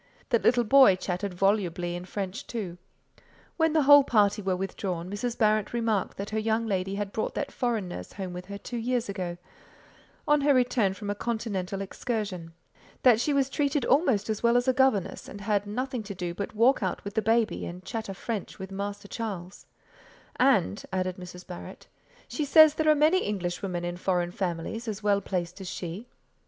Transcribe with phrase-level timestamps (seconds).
[0.29, 2.79] The little boy chattered volubly in French too.
[3.57, 5.37] When the whole party were withdrawn, Mrs.
[5.37, 8.77] Barrett remarked that her young lady had brought that foreign nurse home with her two
[8.79, 9.37] years ago,
[10.27, 12.51] on her return from a Continental excursion;
[13.03, 16.33] that she was treated almost as well as a governess, and had nothing to do
[16.33, 19.67] but walk out with the baby and chatter French with Master Charles;
[20.37, 21.45] "and," added Mrs.
[21.45, 21.85] Barrett,
[22.27, 26.07] "she says there are many Englishwomen in foreign families as well placed as she."